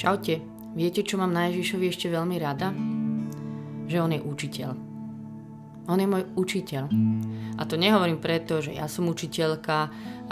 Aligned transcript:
Čaute, 0.00 0.40
viete, 0.72 1.04
čo 1.04 1.20
mám 1.20 1.28
na 1.28 1.52
Ježišovi 1.52 1.92
ešte 1.92 2.08
veľmi 2.08 2.40
rada? 2.40 2.72
Že 3.84 3.96
on 4.00 4.12
je 4.16 4.20
učiteľ. 4.24 4.70
On 5.92 5.98
je 6.00 6.08
môj 6.08 6.24
učiteľ. 6.40 6.88
A 7.60 7.62
to 7.68 7.76
nehovorím 7.76 8.16
preto, 8.16 8.64
že 8.64 8.72
ja 8.72 8.88
som 8.88 9.12
učiteľka 9.12 9.76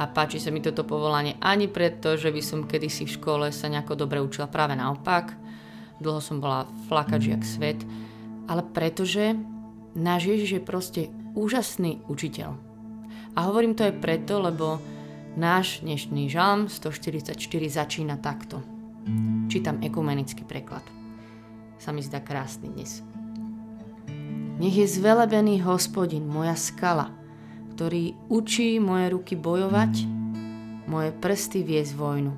a 0.00 0.02
páči 0.08 0.40
sa 0.40 0.48
mi 0.48 0.64
toto 0.64 0.88
povolanie, 0.88 1.36
ani 1.44 1.68
preto, 1.68 2.16
že 2.16 2.32
by 2.32 2.40
som 2.40 2.64
kedysi 2.64 3.04
v 3.04 3.14
škole 3.20 3.46
sa 3.52 3.68
nejako 3.68 4.08
dobre 4.08 4.24
učila. 4.24 4.48
Práve 4.48 4.72
naopak, 4.72 5.36
dlho 6.00 6.24
som 6.24 6.40
bola 6.40 6.64
flakač 6.88 7.28
jak 7.28 7.44
svet, 7.44 7.84
ale 8.48 8.64
pretože 8.64 9.36
náš 9.92 10.32
Ježiš 10.32 10.50
je 10.56 10.62
proste 10.64 11.02
úžasný 11.36 12.00
učiteľ. 12.08 12.56
A 13.36 13.38
hovorím 13.44 13.76
to 13.76 13.84
aj 13.84 14.00
preto, 14.00 14.40
lebo 14.40 14.80
Náš 15.38 15.86
dnešný 15.86 16.26
žalm 16.26 16.66
144 16.66 17.38
začína 17.70 18.18
takto. 18.18 18.77
Čítam 19.48 19.80
ekumenický 19.80 20.44
preklad. 20.44 20.84
Sa 21.80 21.90
mi 21.96 22.04
zdá 22.04 22.20
krásny 22.20 22.68
dnes. 22.68 23.00
Nech 24.58 24.76
je 24.76 24.84
zvelebený 24.84 25.64
hospodin, 25.64 26.28
moja 26.28 26.52
skala, 26.58 27.14
ktorý 27.72 28.12
učí 28.28 28.76
moje 28.76 29.08
ruky 29.14 29.34
bojovať, 29.38 30.04
moje 30.84 31.10
prsty 31.16 31.64
viesť 31.64 31.96
vojnu. 31.96 32.34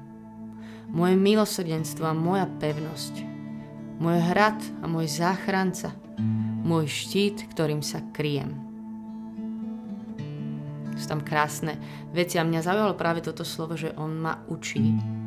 Moje 0.94 1.14
milosrdenstvo 1.18 2.06
a 2.06 2.14
moja 2.14 2.46
pevnosť. 2.46 3.26
Môj 3.98 4.18
hrad 4.30 4.58
a 4.80 4.86
môj 4.86 5.10
záchranca. 5.10 5.90
Môj 6.62 6.86
štít, 6.86 7.50
ktorým 7.50 7.82
sa 7.82 8.04
kryjem 8.14 8.70
sú 11.00 11.08
tam 11.08 11.24
krásne 11.24 11.80
veci 12.12 12.36
a 12.36 12.44
mňa 12.44 12.60
zaujalo 12.60 12.92
práve 12.92 13.24
toto 13.24 13.40
slovo, 13.40 13.72
že 13.72 13.96
on 13.96 14.20
ma 14.20 14.44
učí. 14.52 15.19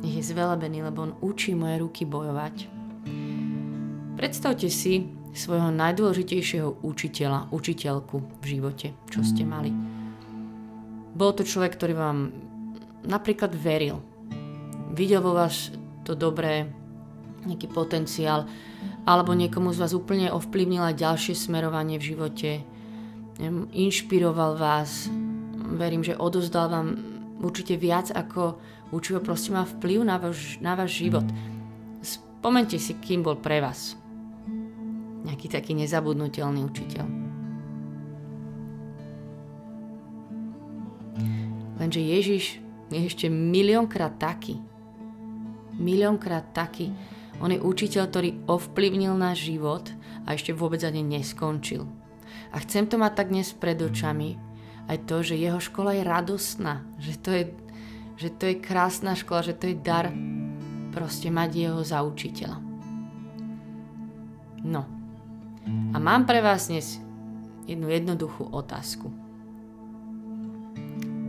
Nech 0.00 0.16
je 0.16 0.24
zvelebený, 0.32 0.80
lebo 0.84 1.04
on 1.04 1.16
učí 1.20 1.52
moje 1.52 1.80
ruky 1.80 2.08
bojovať. 2.08 2.72
Predstavte 4.16 4.68
si 4.72 5.08
svojho 5.32 5.70
najdôležitejšieho 5.72 6.82
učiteľa, 6.82 7.52
učiteľku 7.52 8.16
v 8.40 8.44
živote, 8.44 8.92
čo 9.08 9.20
ste 9.22 9.44
mali. 9.46 9.70
Bol 11.14 11.30
to 11.36 11.44
človek, 11.44 11.76
ktorý 11.76 11.94
vám 11.96 12.18
napríklad 13.04 13.52
veril. 13.54 14.00
Videl 14.92 15.22
vo 15.22 15.36
vás 15.36 15.70
to 16.04 16.16
dobré, 16.16 16.68
nejaký 17.46 17.68
potenciál, 17.72 18.44
alebo 19.08 19.32
niekomu 19.32 19.72
z 19.72 19.80
vás 19.80 19.92
úplne 19.96 20.28
ovplyvnila 20.28 20.96
ďalšie 20.96 21.32
smerovanie 21.32 21.96
v 21.96 22.08
živote, 22.12 22.50
inšpiroval 23.72 24.60
vás, 24.60 25.08
verím, 25.80 26.04
že 26.04 26.18
odozdal 26.18 26.68
vám 26.68 26.88
určite 27.40 27.74
viac 27.76 28.12
ako 28.12 28.60
učivo, 28.92 29.20
proste 29.24 29.50
má 29.50 29.64
vplyv 29.64 30.00
na 30.04 30.16
váš, 30.20 30.60
na 30.60 30.76
váš 30.76 31.00
život. 31.00 31.24
Spomente 32.04 32.76
si, 32.76 32.96
kým 32.96 33.24
bol 33.24 33.36
pre 33.40 33.60
vás. 33.60 33.96
Nejaký 35.24 35.52
taký 35.52 35.72
nezabudnutelný 35.76 36.64
učiteľ. 36.64 37.04
Lenže 41.80 42.00
Ježiš 42.04 42.44
je 42.92 43.00
ešte 43.08 43.26
miliónkrát 43.32 44.20
taký. 44.20 44.60
Miliónkrát 45.80 46.52
taký. 46.52 46.92
On 47.40 47.48
je 47.48 47.56
učiteľ, 47.56 48.04
ktorý 48.12 48.30
ovplyvnil 48.44 49.16
náš 49.16 49.48
život 49.48 49.88
a 50.28 50.36
ešte 50.36 50.52
vôbec 50.52 50.84
ani 50.84 51.00
neskončil. 51.00 51.88
A 52.52 52.60
chcem 52.60 52.84
to 52.84 53.00
mať 53.00 53.12
tak 53.16 53.28
dnes 53.32 53.56
pred 53.56 53.80
očami, 53.80 54.36
aj 54.90 55.06
to, 55.06 55.22
že 55.22 55.38
jeho 55.38 55.62
škola 55.62 55.94
je 55.94 56.02
radostná, 56.02 56.82
že 56.98 57.14
to 57.14 57.30
je, 57.30 57.44
že 58.18 58.28
to 58.34 58.50
je 58.50 58.56
krásna 58.58 59.14
škola, 59.14 59.46
že 59.46 59.54
to 59.54 59.70
je 59.70 59.78
dar 59.78 60.10
proste 60.90 61.30
mať 61.30 61.50
jeho 61.54 61.80
za 61.86 62.02
učiteľa. 62.02 62.58
No. 64.66 64.82
A 65.94 65.96
mám 66.02 66.26
pre 66.26 66.42
vás 66.42 66.66
dnes 66.66 66.98
jednu 67.70 67.86
jednoduchú 67.86 68.50
otázku. 68.50 69.14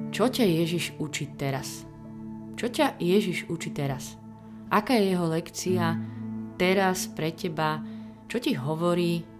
Čo 0.09 0.27
ťa 0.27 0.43
Ježiš 0.43 0.97
učí 0.97 1.29
teraz? 1.37 1.85
Čo 2.57 2.67
ťa 2.67 2.97
Ježiš 2.97 3.45
učí 3.47 3.69
teraz? 3.71 4.17
Aká 4.73 4.97
je 4.97 5.13
jeho 5.13 5.29
lekcia 5.29 5.95
teraz 6.57 7.05
pre 7.07 7.29
teba? 7.31 7.79
Čo 8.25 8.41
ti 8.41 8.57
hovorí? 8.57 9.30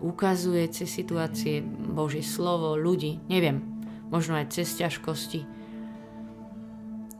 Ukazuje 0.00 0.68
cez 0.68 0.88
situácie 0.92 1.64
Božie 1.66 2.22
slovo, 2.22 2.76
ľudí, 2.76 3.20
neviem, 3.28 3.62
možno 4.12 4.36
aj 4.36 4.52
cez 4.52 4.72
ťažkosti. 4.76 5.46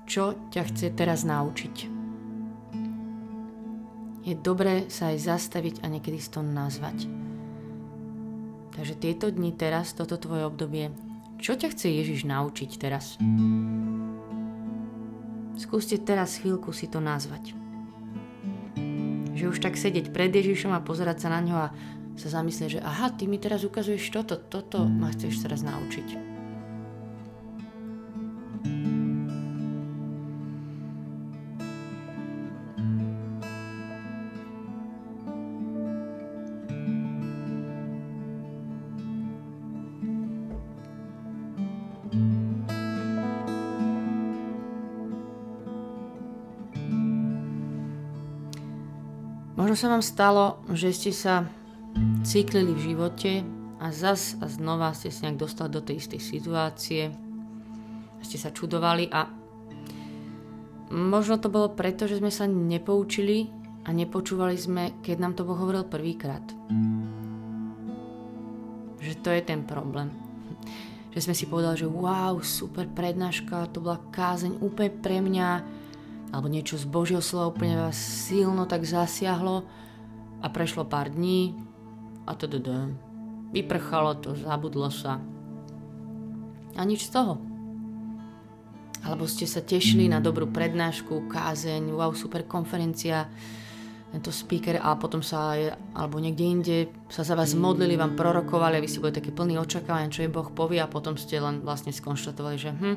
Čo 0.06 0.38
ťa 0.54 0.62
chce 0.70 0.86
teraz 0.94 1.26
naučiť? 1.26 1.76
Je 4.26 4.34
dobré 4.34 4.90
sa 4.90 5.14
aj 5.14 5.18
zastaviť 5.22 5.82
a 5.82 5.90
niekedy 5.90 6.18
to 6.18 6.42
nazvať. 6.42 7.06
Takže 8.74 8.94
tieto 8.98 9.30
dni 9.30 9.54
teraz, 9.54 9.94
toto 9.94 10.18
tvoje 10.18 10.44
obdobie, 10.44 10.92
čo 11.36 11.52
ťa 11.56 11.72
chce 11.72 11.92
Ježiš 11.92 12.24
naučiť 12.24 12.70
teraz? 12.80 13.20
Skúste 15.56 15.96
teraz 15.96 16.40
chvíľku 16.40 16.72
si 16.72 16.88
to 16.88 17.00
nazvať. 17.00 17.56
Že 19.36 19.44
už 19.52 19.58
tak 19.60 19.76
sedieť 19.76 20.12
pred 20.12 20.32
Ježišom 20.32 20.72
a 20.72 20.84
pozerať 20.84 21.24
sa 21.24 21.32
na 21.32 21.40
ňo 21.40 21.56
a 21.56 21.72
sa 22.16 22.28
zamyslieť, 22.40 22.80
že 22.80 22.84
aha, 22.84 23.12
ty 23.12 23.28
mi 23.28 23.36
teraz 23.36 23.62
ukazuješ 23.62 24.08
toto, 24.08 24.40
toto 24.40 24.88
ma 24.88 25.12
chceš 25.12 25.44
teraz 25.44 25.60
naučiť. 25.60 26.36
Možno 49.56 49.72
sa 49.72 49.88
vám 49.88 50.04
stalo, 50.04 50.44
že 50.70 50.92
ste 50.92 51.10
sa 51.16 51.48
cyklili 52.26 52.74
v 52.74 52.84
živote 52.90 53.46
a 53.78 53.94
zas 53.94 54.34
a 54.42 54.50
znova 54.50 54.90
ste 54.98 55.14
sa 55.14 55.30
nejak 55.30 55.46
dostali 55.46 55.70
do 55.70 55.78
tej 55.78 56.02
istej 56.02 56.18
situácie 56.18 57.02
ste 58.26 58.42
sa 58.42 58.50
čudovali 58.50 59.06
a 59.14 59.30
možno 60.90 61.38
to 61.38 61.46
bolo 61.46 61.70
preto, 61.70 62.10
že 62.10 62.18
sme 62.18 62.34
sa 62.34 62.50
nepoučili 62.50 63.46
a 63.86 63.94
nepočúvali 63.94 64.58
sme, 64.58 64.98
keď 65.06 65.16
nám 65.22 65.32
to 65.38 65.46
Boh 65.46 65.54
hovoril 65.54 65.86
prvýkrát. 65.86 66.42
Že 68.98 69.14
to 69.22 69.30
je 69.30 69.42
ten 69.46 69.62
problém. 69.62 70.10
Že 71.14 71.30
sme 71.30 71.34
si 71.38 71.46
povedali, 71.46 71.86
že 71.86 71.88
wow, 71.88 72.42
super 72.42 72.90
prednáška, 72.90 73.70
to 73.70 73.78
bola 73.78 74.02
kázeň 74.10 74.58
úplne 74.58 74.90
pre 74.90 75.22
mňa, 75.22 75.48
alebo 76.34 76.50
niečo 76.50 76.74
z 76.74 76.90
Božieho 76.90 77.22
slova 77.22 77.54
úplne 77.54 77.78
vás 77.78 77.94
silno 77.94 78.66
tak 78.66 78.82
zasiahlo 78.82 79.62
a 80.42 80.46
prešlo 80.50 80.82
pár 80.82 81.14
dní, 81.14 81.54
a 82.26 82.34
teda 82.34 82.90
vyprchalo 83.54 84.18
to, 84.18 84.34
zabudlo 84.34 84.90
sa. 84.90 85.22
A 86.76 86.82
nič 86.84 87.08
z 87.08 87.16
toho. 87.16 87.40
Alebo 89.06 89.30
ste 89.30 89.46
sa 89.46 89.62
tešili 89.62 90.10
na 90.10 90.18
dobrú 90.18 90.50
prednášku, 90.50 91.30
kázeň, 91.30 91.94
wow, 91.94 92.10
super 92.10 92.42
konferencia, 92.42 93.30
tento 94.10 94.30
speaker 94.30 94.80
a 94.80 94.96
potom 94.96 95.20
sa, 95.20 95.54
alebo 95.92 96.16
niekde 96.22 96.44
inde 96.44 96.76
sa 97.10 97.26
za 97.26 97.36
vás 97.36 97.52
modlili, 97.52 97.98
vám 97.98 98.16
prorokovali 98.16 98.78
a 98.78 98.82
vy 98.82 98.88
si 98.88 99.02
boli 99.02 99.12
také 99.12 99.34
plný 99.34 99.58
očakávania, 99.60 100.08
čo 100.08 100.24
je 100.24 100.32
Boh 100.32 100.48
povie 100.50 100.80
a 100.80 100.90
potom 100.90 101.18
ste 101.18 101.42
len 101.42 101.60
vlastne 101.60 101.90
skonštatovali, 101.92 102.56
že 102.56 102.70
hm, 102.72 102.96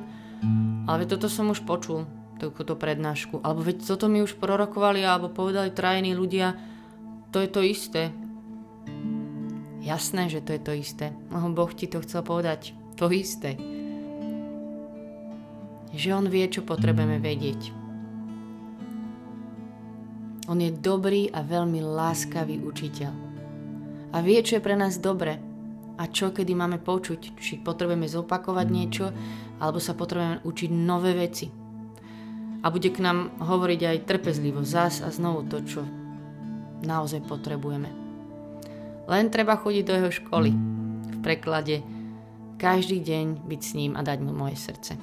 ale 0.87 1.09
toto 1.09 1.27
som 1.27 1.51
už 1.51 1.65
počul, 1.65 2.07
takúto 2.39 2.79
prednášku, 2.79 3.43
alebo 3.43 3.65
veď 3.65 3.83
toto 3.83 4.07
mi 4.07 4.23
už 4.23 4.39
prorokovali 4.39 5.03
alebo 5.03 5.27
povedali 5.33 5.75
trajní 5.75 6.15
ľudia, 6.15 6.55
to 7.35 7.43
je 7.43 7.49
to 7.51 7.61
isté, 7.67 8.15
Jasné, 9.79 10.27
že 10.27 10.43
to 10.43 10.51
je 10.55 10.61
to 10.61 10.73
isté. 10.75 11.15
Lebo 11.31 11.63
Boh 11.63 11.71
ti 11.71 11.87
to 11.87 12.03
chcel 12.03 12.23
povedať. 12.23 12.75
To 12.99 13.07
isté. 13.07 13.55
Že 15.95 16.09
On 16.19 16.25
vie, 16.27 16.45
čo 16.51 16.67
potrebujeme 16.67 17.17
vedieť. 17.17 17.71
On 20.49 20.57
je 20.57 20.73
dobrý 20.73 21.29
a 21.29 21.45
veľmi 21.45 21.79
láskavý 21.79 22.59
učiteľ. 22.59 23.13
A 24.09 24.17
vie, 24.25 24.41
čo 24.41 24.57
je 24.57 24.65
pre 24.65 24.73
nás 24.73 24.97
dobre. 24.97 25.37
A 25.99 26.09
čo, 26.09 26.33
kedy 26.33 26.57
máme 26.57 26.81
počuť. 26.81 27.37
Či 27.37 27.61
potrebujeme 27.61 28.09
zopakovať 28.09 28.67
niečo, 28.67 29.05
alebo 29.61 29.77
sa 29.77 29.93
potrebujeme 29.93 30.41
učiť 30.43 30.69
nové 30.73 31.13
veci. 31.13 31.47
A 32.59 32.67
bude 32.67 32.91
k 32.91 32.99
nám 32.99 33.39
hovoriť 33.39 33.81
aj 33.87 34.05
trpezlivo 34.09 34.67
zás 34.67 34.99
a 34.99 35.07
znovu 35.13 35.47
to, 35.47 35.63
čo 35.63 35.81
naozaj 36.83 37.23
potrebujeme. 37.23 37.98
Len 39.09 39.33
treba 39.33 39.57
chodiť 39.57 39.83
do 39.89 39.93
jeho 39.97 40.11
školy. 40.13 40.53
V 41.09 41.17
preklade 41.25 41.81
každý 42.61 43.01
deň 43.01 43.41
byť 43.49 43.61
s 43.65 43.71
ním 43.73 43.97
a 43.97 44.05
dať 44.05 44.21
mu 44.21 44.31
moje 44.37 44.61
srdce. 44.61 44.93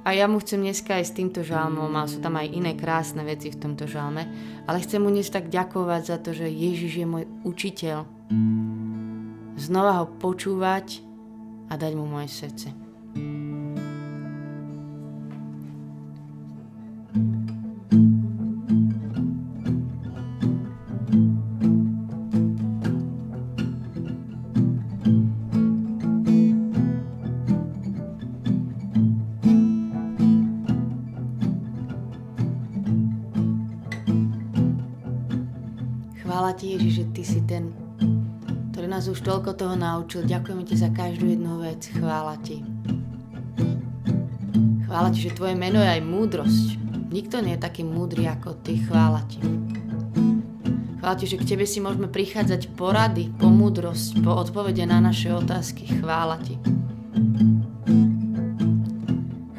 A 0.00 0.16
ja 0.16 0.24
mu 0.24 0.40
chcem 0.40 0.64
dneska 0.64 0.96
aj 0.96 1.12
s 1.12 1.12
týmto 1.12 1.44
žalmom, 1.44 1.92
a 1.92 2.08
sú 2.08 2.24
tam 2.24 2.40
aj 2.40 2.48
iné 2.48 2.72
krásne 2.72 3.20
veci 3.20 3.52
v 3.52 3.60
tomto 3.60 3.84
žalme, 3.84 4.24
ale 4.64 4.80
chcem 4.80 4.96
mu 4.96 5.12
dnes 5.12 5.28
tak 5.28 5.52
ďakovať 5.52 6.02
za 6.08 6.16
to, 6.16 6.32
že 6.32 6.48
Ježiš 6.48 7.04
je 7.04 7.06
môj 7.06 7.24
učiteľ. 7.44 8.08
Znova 9.60 10.00
ho 10.00 10.06
počúvať 10.08 11.04
a 11.68 11.76
dať 11.76 11.92
mu 12.00 12.08
moje 12.08 12.32
srdce. 12.32 12.89
Chvála 36.40 36.56
ti, 36.56 36.72
Ježiš, 36.72 36.92
že 36.96 37.06
ty 37.12 37.20
si 37.20 37.40
ten, 37.44 37.68
ktorý 38.72 38.88
nás 38.88 39.04
už 39.12 39.20
toľko 39.20 39.60
toho 39.60 39.76
naučil. 39.76 40.24
Ďakujeme 40.24 40.64
ti 40.64 40.72
za 40.72 40.88
každú 40.88 41.28
jednu 41.28 41.60
vec. 41.60 41.84
Chvála 41.92 42.40
ti. 42.40 42.64
Chvála 44.88 45.12
ti, 45.12 45.20
že 45.20 45.36
tvoje 45.36 45.52
meno 45.52 45.84
je 45.84 46.00
aj 46.00 46.00
múdrosť. 46.00 46.80
Nikto 47.12 47.44
nie 47.44 47.60
je 47.60 47.60
taký 47.60 47.84
múdry 47.84 48.24
ako 48.24 48.56
ty. 48.64 48.80
Chvála 48.80 49.20
ti. 49.28 49.36
Chvála 51.04 51.16
ti, 51.20 51.28
že 51.28 51.36
k 51.36 51.44
tebe 51.44 51.68
si 51.68 51.76
môžeme 51.76 52.08
prichádzať 52.08 52.72
porady, 52.72 53.28
po 53.36 53.52
múdrosť, 53.52 54.24
po 54.24 54.32
odpovede 54.40 54.88
na 54.88 54.96
naše 54.96 55.28
otázky. 55.36 56.00
Chvála 56.00 56.40
ti. 56.40 56.56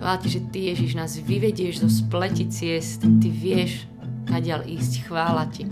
Chvála 0.02 0.18
ti, 0.18 0.34
že 0.34 0.42
ty, 0.50 0.74
Ježiš, 0.74 0.98
nás 0.98 1.14
vyvedieš 1.14 1.86
zo 1.86 1.94
spleti 1.94 2.50
ciest. 2.50 3.06
Ty 3.06 3.30
vieš, 3.30 3.86
kadiaľ 4.26 4.66
ísť. 4.66 5.06
Chvála 5.06 5.46
ti. 5.54 5.70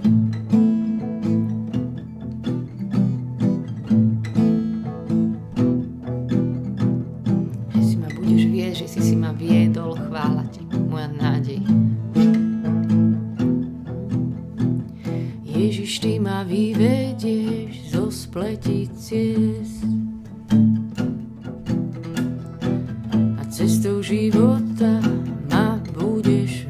A 23.89 23.91
cestou 23.91 24.05
života 24.05 25.01
ma 25.49 25.81
budeš 25.97 26.68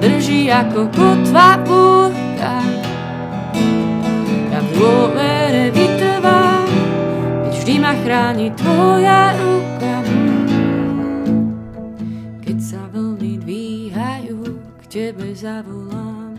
drží 0.00 0.48
ako 0.48 0.88
kotva 0.88 1.60
búrka. 1.60 2.56
Ja 4.50 4.60
v 4.64 4.68
dôvere 4.74 5.68
vytrvám, 5.70 6.68
veď 7.44 7.54
vždy 7.60 7.74
ma 7.78 7.92
chráni 8.00 8.48
tvoja 8.56 9.36
ruka. 9.36 9.96
Keď 12.40 12.58
sa 12.58 12.80
vlny 12.90 13.32
dvíhajú, 13.44 14.40
k 14.56 14.82
tebe 14.88 15.36
zavolám. 15.36 16.34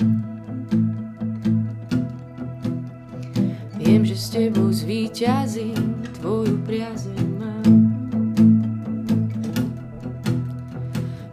Viem, 3.77 4.01
že 4.05 4.17
s 4.17 4.33
tebou 4.33 4.73
zvíťazím, 4.73 6.01
tvoju 6.17 6.57
priazeň 6.65 7.31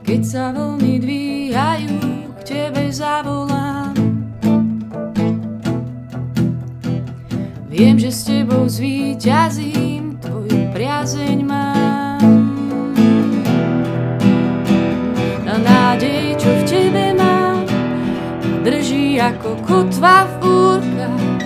Keď 0.09 0.23
sa 0.25 0.57
vlny 0.57 1.05
dvíhajú, 1.05 2.18
tebe 2.49 2.89
zavolám. 2.89 3.93
Viem, 7.69 8.01
že 8.01 8.09
s 8.09 8.25
tebou 8.25 8.65
zvíťazím, 8.65 10.17
tvoju 10.17 10.73
priazeň 10.73 11.39
mám. 11.45 12.25
Na 15.45 15.61
nádej, 15.61 16.41
čo 16.41 16.49
v 16.49 16.63
tebe 16.65 17.13
mám, 17.13 17.69
drží 18.65 19.21
ako 19.21 19.61
kotva 19.69 20.25
v 20.25 20.33
búrkach. 20.41 21.45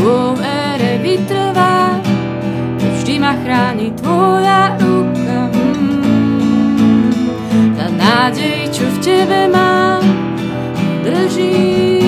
Vo 0.00 0.40
ére 0.40 0.96
vytrvá, 1.04 2.00
vždy 2.80 3.14
ma 3.20 3.36
chráni 3.44 3.92
tvoja 4.00 4.72
ruka 4.80 4.89
nádej, 8.30 8.70
čo 8.70 8.86
v 8.86 8.98
tebe 9.02 9.50
mám, 9.50 10.06
drží. 11.02 11.98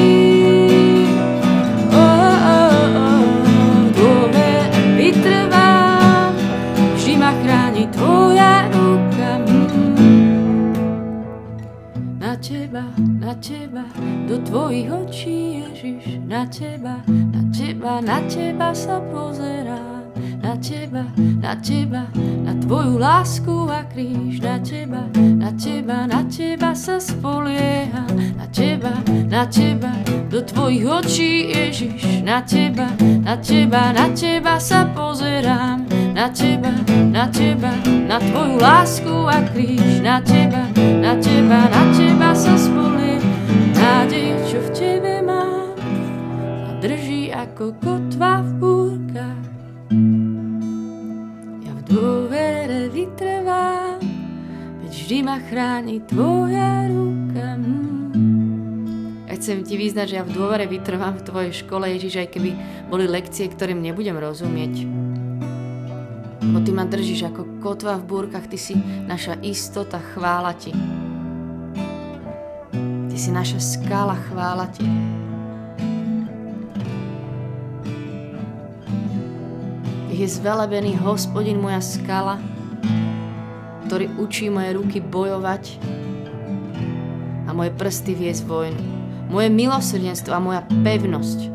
Dôver 3.90 4.62
vytrvám, 4.94 6.30
vždy 6.94 7.12
ma 7.18 7.30
chráni 7.42 7.90
tvoja 7.90 8.70
ruka. 8.70 9.42
Na 12.23 12.38
teba, 12.38 12.87
na 13.18 13.35
teba, 13.42 13.82
do 14.30 14.38
tvojich 14.47 14.94
očí, 14.94 15.66
Ježiš, 15.66 16.23
na 16.23 16.47
teba, 16.47 17.02
na 17.11 17.42
teba, 17.50 17.99
na 17.99 18.23
teba 18.30 18.70
sa 18.70 19.02
pozerám 19.11 19.91
teba, 20.62 21.04
na 21.42 21.57
teba, 21.57 22.07
na 22.14 22.54
tvoju 22.54 22.95
lásku 22.99 23.66
a 23.66 23.83
kríž, 23.83 24.38
na 24.38 24.62
teba, 24.62 25.02
na 25.19 25.50
teba, 25.59 26.07
na 26.07 26.23
teba 26.23 26.71
sa 26.71 27.02
spolieha, 27.02 28.07
na 28.38 28.47
teba, 28.47 28.95
na 29.26 29.42
teba, 29.50 29.90
do 30.31 30.38
tvojich 30.38 30.87
očí 30.87 31.50
Ježiš, 31.50 32.23
na 32.23 32.47
teba, 32.47 32.95
na 33.26 33.35
teba, 33.42 33.90
na 33.90 34.07
teba 34.14 34.62
sa 34.62 34.87
pozerám, 34.87 35.83
na 36.14 36.31
teba, 36.31 36.71
na 37.11 37.26
teba, 37.26 37.75
na 38.07 38.23
tvoju 38.23 38.57
lásku 38.62 39.14
a 39.26 39.42
kríž, 39.50 39.99
na 39.99 40.23
teba, 40.23 40.62
na 40.78 41.19
teba, 41.19 41.59
na 41.75 41.83
teba 41.90 42.31
sa 42.38 42.54
spolieha, 42.54 43.31
nádej, 43.75 44.31
čo 44.47 44.62
v 44.62 44.69
tebe 44.71 45.26
mám, 45.26 45.75
drží 46.78 47.35
ako 47.35 47.75
kotva 47.83 48.47
v 48.47 48.50
búrkach. 48.62 49.51
Vždy 55.12 55.28
ma 55.28 55.37
chráni 55.45 56.00
tvoja 56.09 56.88
ruka. 56.88 57.61
Ja 59.28 59.33
chcem 59.37 59.61
ti 59.61 59.76
vyznať, 59.76 60.07
že 60.09 60.16
ja 60.16 60.25
v 60.25 60.33
dôvere 60.33 60.64
vytrvám 60.64 61.21
v 61.21 61.26
tvojej 61.28 61.52
škole, 61.52 61.85
Ježiš, 61.85 62.25
aj 62.25 62.28
keby 62.33 62.57
boli 62.88 63.04
lekcie, 63.04 63.45
ktorým 63.52 63.85
nebudem 63.85 64.16
rozumieť. 64.16 64.88
Lebo 66.40 66.64
ty 66.64 66.73
ma 66.73 66.88
držíš 66.88 67.28
ako 67.28 67.61
kotva 67.61 68.00
v 68.00 68.09
búrkach, 68.09 68.49
ty 68.49 68.57
si 68.57 68.73
naša 69.04 69.37
istota, 69.45 70.00
chvála 70.16 70.57
ti. 70.57 70.73
Ty 73.12 73.16
si 73.21 73.28
naša 73.28 73.61
skala, 73.61 74.16
chvála 74.33 74.64
ti. 74.73 74.88
je 80.23 80.38
zvelebený 80.38 81.02
hospodin 81.02 81.59
moja 81.59 81.83
skala, 81.83 82.38
ktorý 83.92 84.08
učí 84.16 84.49
moje 84.49 84.72
ruky 84.72 85.04
bojovať 85.04 85.76
a 87.44 87.52
moje 87.52 87.76
prsty 87.76 88.16
viesť 88.16 88.49
vojnu. 88.49 88.80
moje 89.28 89.52
milosrdenstvo 89.52 90.32
a 90.32 90.40
moja 90.40 90.64
pevnosť, 90.64 91.52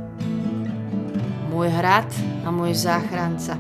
môj 1.50 1.74
hrad 1.74 2.06
a 2.46 2.54
môj 2.54 2.78
záchranca, 2.78 3.58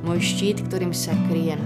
môj 0.00 0.24
štít, 0.24 0.64
ktorým 0.64 0.96
sa 0.96 1.12
kryjem. 1.28 1.60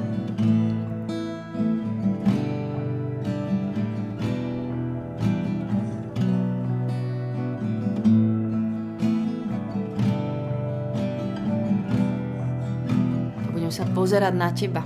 Sa 13.71 13.87
pozerať 13.97 14.35
na 14.35 14.51
teba, 14.53 14.83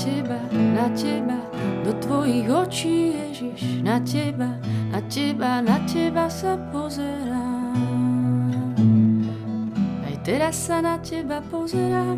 teba, 0.00 0.40
na 0.52 0.88
teba, 0.96 1.36
do 1.84 1.92
tvojich 2.00 2.48
očí, 2.48 3.12
Ježiš, 3.12 3.84
na 3.84 4.00
teba, 4.00 4.56
na 4.88 5.00
teba, 5.04 5.60
na 5.60 5.76
teba 5.84 6.24
sa 6.32 6.56
pozerám. 6.72 7.76
Aj 10.08 10.16
teraz 10.24 10.56
sa 10.56 10.80
na 10.80 10.96
teba 11.04 11.44
pozerám. 11.44 12.16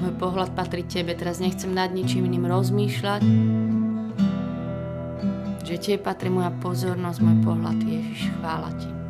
Môj 0.00 0.14
pohľad 0.16 0.56
patrí 0.56 0.88
tebe, 0.88 1.12
teraz 1.12 1.36
nechcem 1.36 1.68
nad 1.68 1.92
ničím 1.92 2.24
iným 2.24 2.48
rozmýšľať. 2.48 3.22
Že 5.68 5.74
tebe 5.76 6.00
patrí 6.00 6.32
moja 6.32 6.48
pozornosť, 6.64 7.18
môj 7.20 7.38
pohľad, 7.44 7.76
Ježiš, 7.84 8.32
chvála 8.40 8.72
ti. 8.80 9.01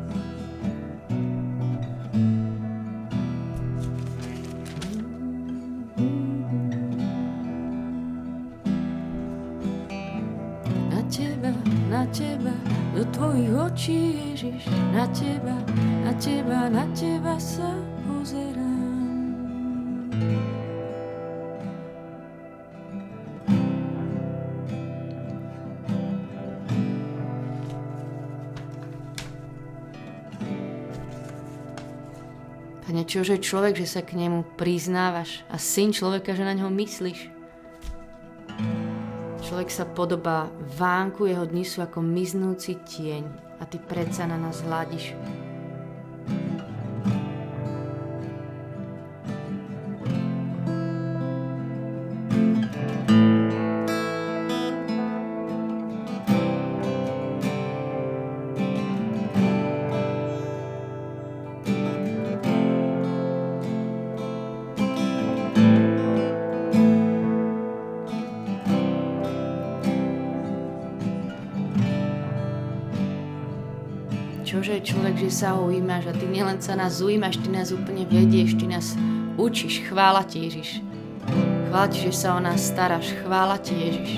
Sa 17.63 17.71
pozerám. 18.03 18.91
Pane, 32.83 33.07
čože 33.07 33.39
človek, 33.39 33.79
že 33.79 33.87
sa 33.87 34.03
k 34.03 34.19
nemu 34.19 34.59
priznávaš 34.59 35.47
a 35.47 35.55
syn 35.55 35.95
človeka, 35.95 36.35
že 36.35 36.43
na 36.43 36.51
ňo 36.51 36.67
myslíš. 36.67 37.31
Človek 39.39 39.69
sa 39.71 39.87
podobá 39.87 40.51
vánku, 40.75 41.31
jeho 41.31 41.47
dni 41.47 41.63
sú 41.63 41.79
ako 41.79 42.03
miznúci 42.03 42.75
tieň 42.83 43.23
a 43.59 43.63
ty 43.63 43.79
predsa 43.79 44.27
na 44.27 44.35
nás 44.35 44.59
hľadiš. 44.67 45.15
Čože 74.53 74.85
človek, 74.85 75.17
že 75.17 75.33
sa 75.33 75.57
ho 75.57 75.65
ujímaš 75.65 76.05
a 76.05 76.13
ty 76.13 76.29
nielen 76.29 76.61
sa 76.61 76.77
nás 76.77 77.01
ujímaš, 77.01 77.41
ty 77.41 77.49
nás 77.49 77.73
úplne 77.73 78.05
vedieš, 78.05 78.53
ty 78.53 78.69
nás 78.69 78.93
učíš. 79.33 79.81
Chvála 79.89 80.21
ti 80.29 80.45
Ježiš. 80.45 80.77
Chvála 81.73 81.89
ti, 81.89 82.05
že 82.05 82.13
sa 82.13 82.37
o 82.37 82.39
nás 82.39 82.61
staráš. 82.61 83.17
Chvála 83.25 83.57
ti 83.57 83.73
Ježiš. 83.73 84.11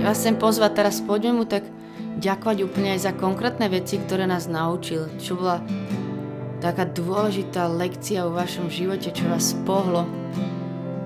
Ja 0.00 0.04
vás 0.08 0.16
chcem 0.16 0.40
pozvať 0.40 0.72
teraz, 0.72 1.04
poďme 1.04 1.36
mu 1.36 1.44
tak 1.44 1.68
ďakovať 2.24 2.64
úplne 2.64 2.96
aj 2.96 3.04
za 3.04 3.12
konkrétne 3.12 3.68
veci, 3.68 4.00
ktoré 4.00 4.24
nás 4.24 4.48
naučil. 4.48 5.12
Čo 5.20 5.36
bola 5.36 5.60
taká 6.64 6.88
dôležitá 6.88 7.68
lekcia 7.68 8.24
vo 8.24 8.32
vašom 8.32 8.72
živote, 8.72 9.12
čo 9.12 9.28
vás 9.28 9.52
pohlo, 9.68 10.08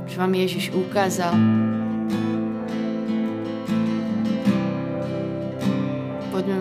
čo 0.06 0.22
vám 0.22 0.30
Ježiš 0.30 0.70
ukázal. 0.70 1.65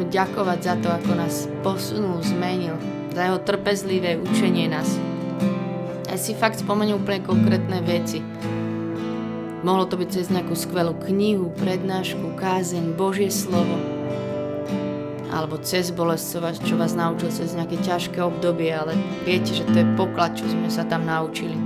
Mu 0.06 0.14
ďakovať 0.14 0.60
za 0.62 0.76
to, 0.78 0.94
ako 0.94 1.12
nás 1.18 1.50
posunul, 1.66 2.22
zmenil, 2.22 2.78
za 3.10 3.26
jeho 3.26 3.42
trpezlivé 3.42 4.22
učenie 4.22 4.70
nás. 4.70 5.02
Ja 6.06 6.22
si 6.22 6.38
fakt 6.38 6.62
spomenul 6.62 7.02
úplne 7.02 7.26
konkrétne 7.26 7.82
veci. 7.82 8.22
Mohlo 9.66 9.90
to 9.90 9.98
byť 9.98 10.10
cez 10.14 10.30
nejakú 10.30 10.54
skvelú 10.54 10.94
knihu, 11.10 11.50
prednášku, 11.58 12.38
kázeň, 12.38 12.94
Božie 12.94 13.34
slovo. 13.34 13.82
Alebo 15.34 15.58
cez 15.66 15.90
bolesť, 15.90 16.62
čo 16.62 16.78
vás 16.78 16.94
naučil 16.94 17.34
cez 17.34 17.58
nejaké 17.58 17.82
ťažké 17.82 18.22
obdobie, 18.22 18.70
ale 18.70 18.94
viete, 19.26 19.58
že 19.58 19.66
to 19.66 19.74
je 19.74 19.88
poklad, 19.98 20.38
čo 20.38 20.46
sme 20.46 20.70
sa 20.70 20.86
tam 20.86 21.10
naučili. 21.10 21.58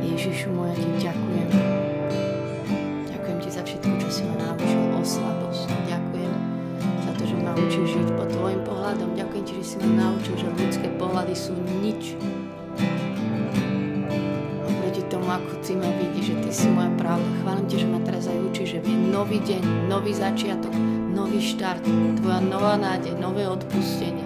Ježišu 0.00 0.48
môj, 0.48 0.72
ja 0.72 0.76
ti. 0.80 0.88
Ďakujem 1.12 1.83
si 4.14 4.22
ma 4.30 4.38
naučil 4.38 4.78
o 4.94 5.02
slabosť. 5.02 5.66
Ďakujem 5.90 6.32
za 7.02 7.12
to, 7.18 7.22
že 7.26 7.34
ma 7.34 7.50
učíš 7.58 7.86
žiť 7.98 8.08
pod 8.14 8.30
tvojim 8.30 8.62
pohľadom. 8.62 9.10
Ďakujem 9.18 9.42
ti, 9.42 9.52
že 9.58 9.64
si 9.66 9.76
ma 9.82 9.90
naučil, 10.06 10.34
že 10.38 10.46
ľudské 10.54 10.86
pohľady 10.94 11.34
sú 11.34 11.50
nič. 11.82 12.14
Oproti 14.70 15.02
tomu, 15.10 15.26
ako 15.26 15.58
ty 15.66 15.74
ma 15.74 15.90
vidíš, 15.98 16.30
že 16.30 16.36
ty 16.46 16.50
si 16.54 16.66
moja 16.70 16.94
pravda. 16.94 17.26
Chválim 17.42 17.66
ti, 17.66 17.76
že 17.82 17.90
ma 17.90 17.98
teraz 18.06 18.30
aj 18.30 18.38
učíš, 18.54 18.68
že 18.70 18.78
je 18.86 18.94
nový 19.10 19.42
deň, 19.42 19.90
nový 19.90 20.14
začiatok, 20.14 20.70
nový 21.10 21.42
štart, 21.42 21.82
tvoja 22.22 22.38
nová 22.38 22.78
nádej, 22.78 23.18
nové 23.18 23.50
odpustenie. 23.50 24.23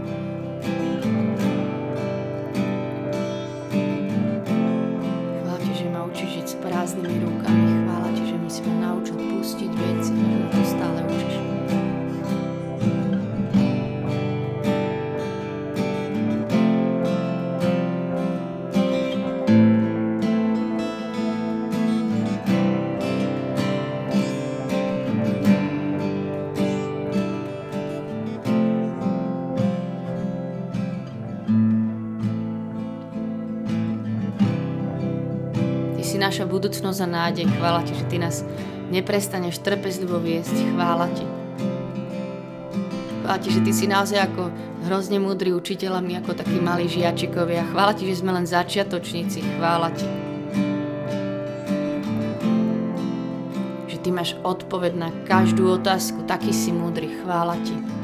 Naša 36.18 36.44
budúcnosť 36.44 37.00
a 37.06 37.08
nádej. 37.08 37.46
Chvála 37.46 37.86
ti, 37.86 37.94
že 37.94 38.04
ty 38.10 38.18
nás 38.18 38.42
neprestaneš 38.90 39.62
trpezlivo 39.62 40.18
viesť. 40.18 40.74
Chvála 40.74 41.06
ti. 41.14 41.24
Chvála 43.22 43.38
ti, 43.38 43.48
že 43.54 43.60
ty 43.62 43.70
si 43.70 43.86
naozaj 43.86 44.18
ako 44.26 44.50
hrozne 44.90 45.22
múdry 45.22 45.54
učiteľ 45.54 46.00
a 46.00 46.04
my 46.04 46.18
ako 46.20 46.32
takí 46.34 46.58
malí 46.58 46.90
žiačikovia. 46.90 47.70
Chvála 47.70 47.92
ti, 47.94 48.10
že 48.10 48.24
sme 48.24 48.34
len 48.34 48.48
začiatočníci. 48.48 49.38
Chvála 49.56 49.88
ti. 49.94 50.08
Že 53.86 53.96
ty 54.02 54.08
máš 54.10 54.34
odpoveď 54.42 54.92
na 54.98 55.08
každú 55.28 55.78
otázku. 55.78 56.24
Taký 56.24 56.50
si 56.50 56.74
múdry. 56.74 57.12
Chvála 57.22 57.54
ti. 57.62 57.97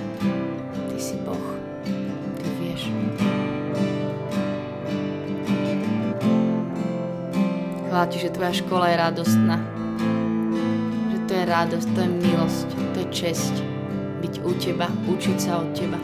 Chvála 7.95 8.11
ti, 8.11 8.19
že 8.19 8.35
tvoja 8.35 8.51
škola 8.51 8.91
je 8.91 8.97
radostná. 8.99 9.57
Že 11.15 11.19
to 11.31 11.33
je 11.39 11.45
radosť, 11.47 11.89
to 11.95 12.01
je 12.03 12.11
milosť, 12.27 12.69
to 12.91 12.97
je 12.99 13.09
česť. 13.15 13.55
Byť 14.19 14.35
u 14.43 14.51
teba, 14.59 14.91
učiť 15.07 15.39
sa 15.39 15.63
od 15.63 15.71
teba. 15.79 15.95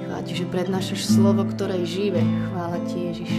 Chvála 0.00 0.22
ti, 0.24 0.32
že 0.32 0.48
prednášaš 0.48 1.12
slovo, 1.12 1.44
ktoré 1.44 1.84
je 1.84 2.08
živé. 2.08 2.24
Chvála 2.24 2.80
ti, 2.88 2.96
Ježiš. 3.04 3.32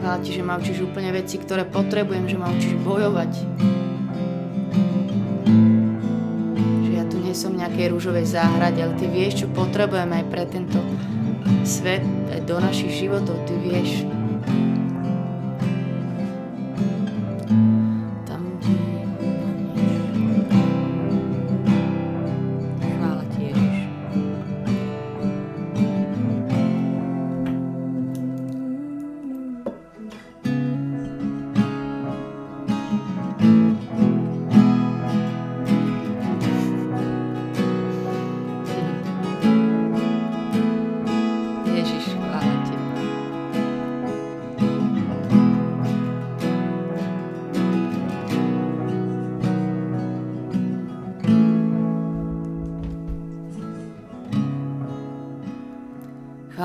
Chvála 0.00 0.18
ti, 0.24 0.30
že 0.32 0.40
ma 0.40 0.56
učíš 0.56 0.88
úplne 0.88 1.12
veci, 1.12 1.36
ktoré 1.36 1.68
potrebujem, 1.68 2.32
že 2.32 2.40
ma 2.40 2.48
učíš 2.48 2.80
bojovať. 2.80 3.32
Nejakej 7.74 7.90
rúžovej 7.90 8.26
záhrade, 8.30 8.78
ale 8.86 8.94
Ty 8.94 9.10
vieš, 9.10 9.42
čo 9.42 9.46
potrebujeme 9.50 10.22
aj 10.22 10.26
pre 10.30 10.46
tento 10.46 10.78
svet, 11.66 12.06
aj 12.30 12.46
do 12.46 12.62
našich 12.62 13.02
životov. 13.02 13.34
Ty 13.50 13.54
vieš, 13.58 14.06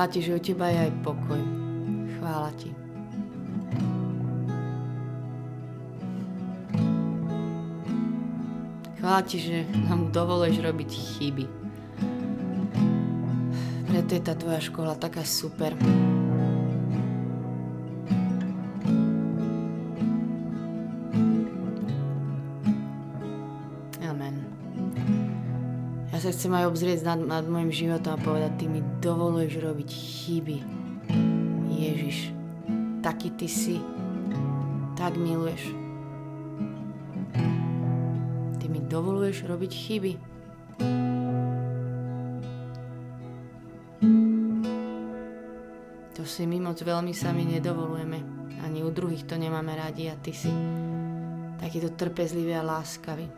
Chvála 0.00 0.16
Ti, 0.16 0.22
že 0.24 0.32
u 0.32 0.40
Teba 0.40 0.66
je 0.72 0.78
aj 0.80 0.92
pokoj. 1.04 1.40
Chvála 2.16 2.50
Ti. 2.56 2.72
Chvála 8.96 9.20
Ti, 9.28 9.36
že 9.36 9.56
nám 9.84 10.08
dovoluješ 10.08 10.64
robiť 10.64 10.90
chyby. 10.96 11.44
Preto 13.92 14.10
je 14.16 14.22
tá 14.24 14.32
Tvoja 14.32 14.64
škola 14.64 14.96
taká 14.96 15.20
super. 15.20 15.76
Chcem 26.40 26.56
aj 26.56 26.72
obzrieť 26.72 27.04
nad, 27.04 27.20
nad 27.20 27.44
môjim 27.44 27.68
životom 27.68 28.16
a 28.16 28.24
povedať, 28.24 28.64
ty 28.64 28.64
mi 28.64 28.80
dovoluješ 28.80 29.60
robiť 29.60 29.90
chyby. 29.92 30.56
Ježiš, 31.68 32.32
taký 33.04 33.28
ty 33.36 33.44
si, 33.44 33.76
tak 34.96 35.20
miluješ. 35.20 35.68
Ty 38.56 38.66
mi 38.72 38.80
dovoluješ 38.80 39.44
robiť 39.52 39.68
chyby. 39.68 40.12
To 46.16 46.22
si 46.24 46.48
my 46.48 46.72
moc 46.72 46.80
veľmi 46.80 47.12
sami 47.12 47.44
nedovolujeme. 47.52 48.18
Ani 48.64 48.80
u 48.80 48.88
druhých 48.88 49.28
to 49.28 49.36
nemáme 49.36 49.76
radi 49.76 50.08
a 50.08 50.16
ty 50.16 50.32
si 50.32 50.48
takýto 51.60 51.92
trpezlivý 51.92 52.56
a 52.56 52.64
láskavý. 52.64 53.28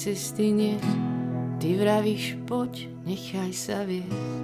Cesty 0.00 0.48
nie, 0.48 0.80
ty 1.60 1.76
vravíš, 1.76 2.40
poď, 2.48 2.88
nechaj 3.04 3.52
sa 3.52 3.84
viesť, 3.84 4.40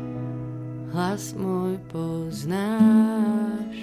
hlas 0.92 1.32
môj 1.32 1.80
poznáš. 1.88 3.76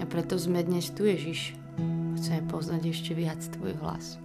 A 0.00 0.04
preto 0.08 0.40
sme 0.40 0.64
dnes 0.64 0.88
tu, 0.88 1.04
Ježiš. 1.04 1.52
Chceme 2.16 2.48
poznať 2.48 2.96
ešte 2.96 3.12
viac 3.12 3.44
tvoj 3.60 3.76
hlas. 3.84 4.16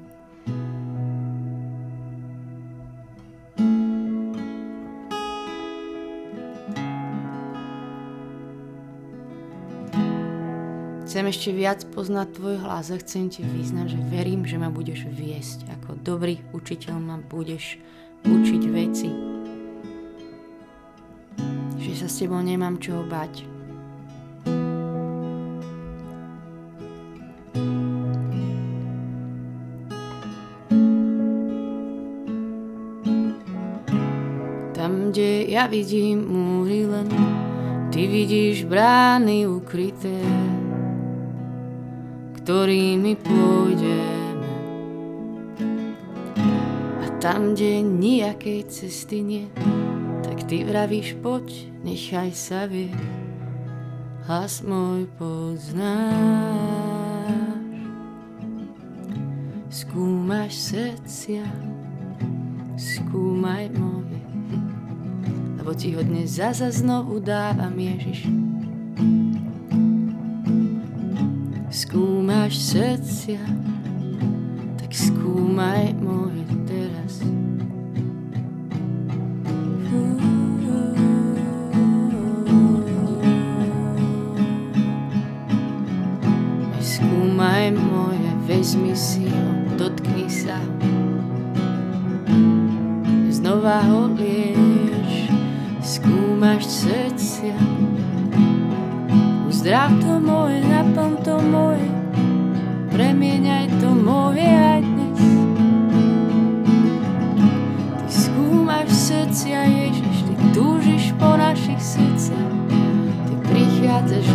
Chcem 11.12 11.28
ešte 11.28 11.52
viac 11.52 11.84
poznať 11.92 12.40
Tvoj 12.40 12.64
hlas 12.64 12.88
a 12.88 12.96
chcem 12.96 13.28
Ti 13.28 13.44
vyznať, 13.44 14.00
že 14.00 14.00
verím, 14.16 14.48
že 14.48 14.56
ma 14.56 14.72
budeš 14.72 15.12
viesť. 15.12 15.68
Ako 15.76 16.00
dobrý 16.00 16.40
učiteľ 16.56 17.04
ma 17.04 17.20
budeš 17.20 17.76
učiť 18.24 18.64
veci. 18.72 19.12
Že 21.84 21.92
sa 22.00 22.08
s 22.08 22.16
Tebou 22.16 22.40
nemám 22.40 22.80
čoho 22.80 23.04
bať. 23.04 23.44
Tam, 34.72 35.12
kde 35.12 35.44
ja 35.52 35.68
vidím 35.68 36.24
múry 36.24 36.88
len, 36.88 37.12
Ty 37.92 38.00
vidíš 38.00 38.64
brány 38.64 39.44
ukryté 39.44 40.51
ktorými 42.42 43.14
pôjdeme. 43.22 44.42
A 46.98 47.06
tam, 47.22 47.54
kde 47.54 47.86
nejakej 47.86 48.66
cesty 48.66 49.22
nie, 49.22 49.46
tak 50.26 50.50
ty 50.50 50.66
vravíš, 50.66 51.22
poď, 51.22 51.70
nechaj 51.86 52.34
sa 52.34 52.66
vie, 52.66 52.90
hlas 54.26 54.66
môj 54.66 55.06
poznáš. 55.22 56.10
Skúmaš 59.72 60.58
srdcia, 60.58 61.46
skúmaj 62.74 63.70
moje, 63.78 64.20
lebo 65.62 65.72
ti 65.78 65.94
ho 65.94 66.02
dnes 66.02 66.42
zasa 66.42 66.74
znovu 66.74 67.22
dávam, 67.22 67.78
Ježiš. 67.78 68.41
Skúmaš 72.42 72.74
srdcia, 72.74 73.46
tak 74.82 74.90
skúmaj 74.90 75.94
moje 76.02 76.42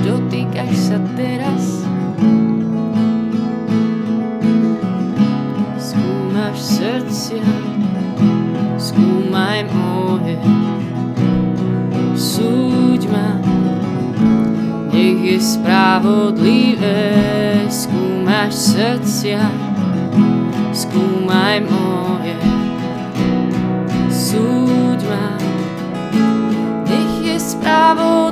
dotýkaš 0.07 0.73
sa 0.79 0.99
teraz. 1.19 1.83
Skúmaš 5.83 6.59
srdcia, 6.63 7.43
skúmaj 8.79 9.67
moje, 9.75 10.39
súď 12.15 13.11
ma, 13.11 13.43
nech 14.95 15.21
je 15.27 15.39
spravodlivé, 15.43 17.03
skúmaš 17.67 18.55
srdcia, 18.55 19.43
skúmaj 20.71 21.67
moje, 21.67 22.37
súď 24.13 25.01
ma, 25.11 25.27
nech 26.87 27.15
je 27.27 27.37
spravodlivé. 27.43 28.26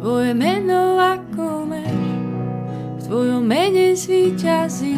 Tvoje 0.00 0.32
meno 0.32 0.96
ako 0.96 1.68
meš, 1.68 1.92
v 2.96 3.00
Tvojom 3.04 3.44
mene 3.44 3.92
svýťazí. 3.92 4.96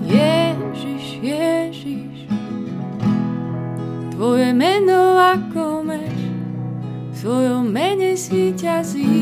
Ježiš, 0.00 1.04
Ježiš, 1.20 2.16
Tvoje 4.16 4.48
meno 4.56 5.20
ako 5.20 5.84
meš, 5.84 6.16
v 6.16 7.16
Tvojom 7.20 7.68
mene 7.68 8.16
svýťazí. 8.16 9.12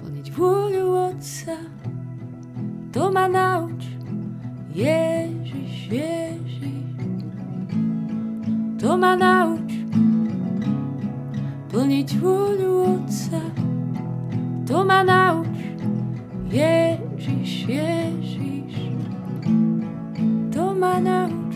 Plniť 0.00 0.26
vôľu 0.32 1.12
Otca, 1.12 1.60
to 2.88 3.12
ma 3.12 3.28
nauč, 3.28 3.84
Ježiš, 4.72 5.92
Ježiš, 5.92 6.19
to 8.90 8.98
ma 8.98 9.14
nauč 9.14 9.70
plniť 11.70 12.08
vôľu 12.18 12.70
Otca. 12.98 13.38
To 14.66 14.82
ma 14.82 15.06
nauč, 15.06 15.46
Ježiš, 16.50 17.70
Ježiš, 17.70 18.74
to 20.50 20.74
ma 20.74 20.98
nauč. 20.98 21.54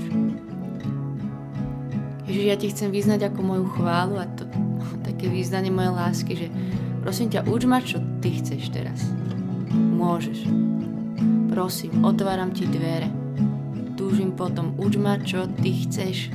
Ježiš, 2.30 2.46
ja 2.46 2.54
ti 2.54 2.70
chcem 2.70 2.94
vyznať 2.94 3.26
ako 3.26 3.40
moju 3.42 3.66
chválu 3.82 4.22
a 4.22 4.30
to 4.38 4.46
také 5.10 5.26
význanie 5.26 5.74
mojej 5.74 5.90
lásky, 5.90 6.32
že 6.38 6.46
prosím 7.02 7.34
ťa, 7.34 7.50
uč 7.50 7.66
ma, 7.66 7.82
čo 7.82 7.98
ty 8.22 8.38
chceš 8.38 8.70
teraz. 8.70 9.10
Môžeš. 9.74 10.46
Prosím, 11.50 11.98
otváram 12.06 12.54
ti 12.54 12.70
dvere. 12.70 13.10
Túžim 13.98 14.30
potom, 14.38 14.78
uč 14.78 14.94
ma, 14.94 15.18
čo 15.18 15.50
ty 15.50 15.74
chceš. 15.82 16.30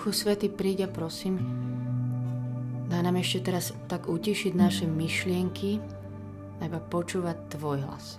Duchu 0.00 0.16
Svety, 0.16 0.48
príď 0.48 0.88
a 0.88 0.96
prosím, 0.96 1.36
daj 2.88 3.04
nám 3.04 3.20
ešte 3.20 3.52
teraz 3.52 3.76
tak 3.84 4.08
utišiť 4.08 4.56
naše 4.56 4.88
myšlienky 4.88 5.76
a 6.56 6.72
iba 6.72 6.80
počúvať 6.80 7.36
Tvoj 7.52 7.84
hlas. 7.84 8.16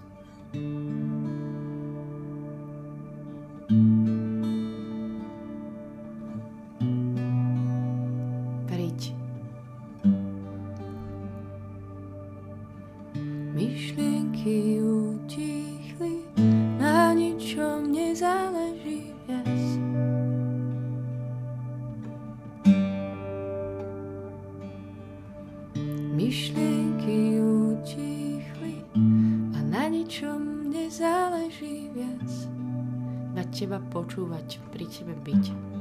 Teba 33.62 33.78
počúvať, 33.94 34.58
pri 34.74 34.90
tebe 34.90 35.14
byť. 35.22 35.81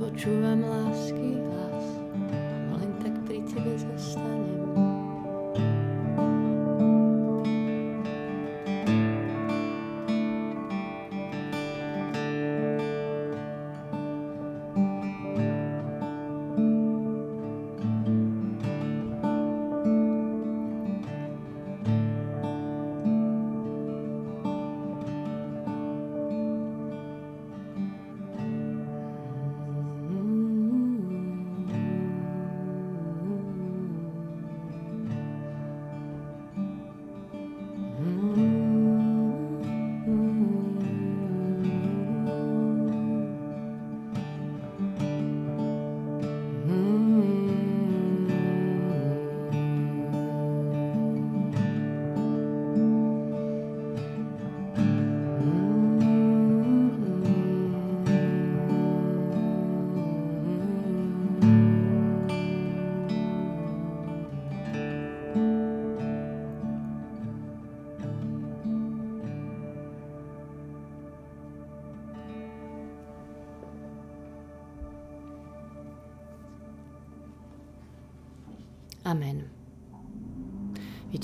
počúvam 0.00 0.64
lásky 0.64 0.79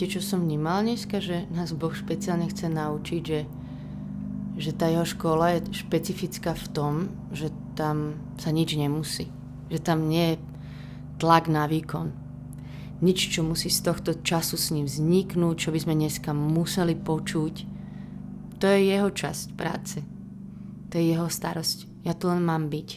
Viete, 0.06 0.22
čo 0.22 0.38
som 0.38 0.46
vnímal 0.46 0.86
dneska? 0.86 1.18
Že 1.18 1.50
nás 1.50 1.74
Boh 1.74 1.90
špeciálne 1.90 2.46
chce 2.46 2.70
naučiť, 2.70 3.22
že, 3.26 3.42
že 4.54 4.70
tá 4.70 4.86
jeho 4.86 5.02
škola 5.02 5.58
je 5.58 5.82
špecifická 5.82 6.54
v 6.54 6.66
tom, 6.70 6.94
že 7.34 7.50
tam 7.74 8.14
sa 8.38 8.54
nič 8.54 8.78
nemusí. 8.78 9.26
Že 9.66 9.82
tam 9.82 10.06
nie 10.06 10.38
je 10.38 10.42
tlak 11.18 11.50
na 11.50 11.66
výkon. 11.66 12.14
Nič, 13.02 13.34
čo 13.34 13.42
musí 13.42 13.66
z 13.66 13.82
tohto 13.82 14.14
času 14.22 14.54
s 14.54 14.70
ním 14.70 14.86
vzniknúť, 14.86 15.58
čo 15.58 15.74
by 15.74 15.78
sme 15.82 15.98
dneska 15.98 16.30
museli 16.30 16.94
počuť. 16.94 17.54
To 18.62 18.64
je 18.70 18.86
jeho 18.86 19.10
časť 19.10 19.58
práce. 19.58 20.06
To 20.94 21.02
je 21.02 21.18
jeho 21.18 21.26
starosť. 21.26 22.06
Ja 22.06 22.14
tu 22.14 22.30
len 22.30 22.46
mám 22.46 22.70
byť. 22.70 22.88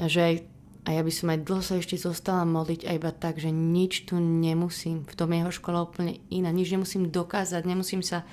A 0.00 0.08
že 0.08 0.48
a 0.84 0.92
ja 0.92 1.00
by 1.00 1.12
som 1.12 1.32
aj 1.32 1.48
dlho 1.48 1.62
sa 1.64 1.80
ešte 1.80 1.96
zostala 1.96 2.44
modliť 2.44 2.84
a 2.84 2.92
iba 2.92 3.08
tak, 3.08 3.40
že 3.40 3.48
nič 3.48 4.04
tu 4.04 4.20
nemusím. 4.20 5.08
V 5.08 5.16
tom 5.16 5.32
jeho 5.32 5.48
škola 5.48 5.88
úplne 5.88 6.20
iná. 6.28 6.52
Nič 6.52 6.76
nemusím 6.76 7.08
dokázať, 7.08 7.64
nemusím 7.64 8.04
sa 8.04 8.28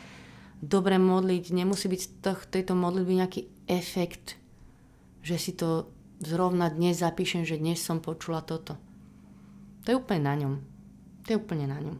dobre 0.59 0.99
modliť, 0.99 1.55
nemusí 1.55 1.87
byť 1.87 2.01
z 2.03 2.09
tejto 2.51 2.75
modlitby 2.75 3.13
nejaký 3.23 3.41
efekt, 3.71 4.35
že 5.23 5.39
si 5.39 5.55
to 5.55 5.87
zrovna 6.19 6.67
dnes 6.67 6.99
zapíšem, 6.99 7.47
že 7.47 7.55
dnes 7.55 7.79
som 7.79 8.03
počula 8.03 8.43
toto. 8.43 8.75
To 9.87 9.87
je 9.87 9.97
úplne 9.97 10.27
na 10.27 10.35
ňom. 10.35 10.53
To 11.25 11.27
je 11.31 11.39
úplne 11.39 11.71
na 11.71 11.79
ňom. 11.79 11.97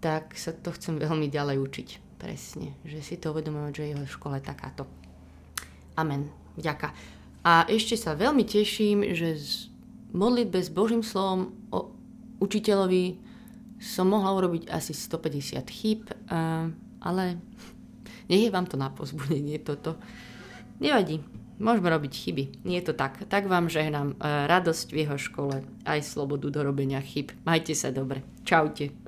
Tak 0.00 0.34
sa 0.34 0.56
to 0.56 0.72
chcem 0.74 0.96
veľmi 0.96 1.28
ďalej 1.28 1.60
učiť. 1.60 1.88
Presne. 2.16 2.74
Že 2.88 2.98
si 3.04 3.14
to 3.20 3.36
uvedomovať, 3.36 3.72
že 3.76 3.90
jeho 3.94 4.04
škola 4.08 4.40
je 4.40 4.48
takáto. 4.48 4.88
Amen. 5.94 6.32
Ďakujem. 6.56 7.21
A 7.42 7.66
ešte 7.66 7.98
sa 7.98 8.14
veľmi 8.14 8.46
teším, 8.46 9.02
že 9.18 9.34
z 9.34 9.50
modlitbe 10.14 10.62
s 10.62 10.70
Božím 10.70 11.02
slovom 11.02 11.58
o 11.74 11.90
učiteľovi 12.38 13.18
som 13.82 14.06
mohla 14.14 14.30
urobiť 14.38 14.70
asi 14.70 14.94
150 14.94 15.58
chýb, 15.66 16.06
ale 17.02 17.42
nech 18.30 18.46
je 18.46 18.54
vám 18.54 18.70
to 18.70 18.78
na 18.78 18.94
pozbudenie 18.94 19.58
toto. 19.58 19.98
Nevadí, 20.78 21.18
môžeme 21.58 21.90
robiť 21.90 22.12
chyby. 22.14 22.44
Nie 22.62 22.78
je 22.78 22.90
to 22.90 22.94
tak. 22.94 23.26
Tak 23.26 23.50
vám 23.50 23.66
žehnám 23.66 24.22
radosť 24.22 24.86
v 24.94 25.00
jeho 25.02 25.18
škole, 25.18 25.66
aj 25.82 25.98
slobodu 26.06 26.46
do 26.46 26.62
robenia 26.62 27.02
chyb. 27.02 27.34
Majte 27.42 27.74
sa 27.74 27.90
dobre. 27.90 28.22
Čaute. 28.46 29.01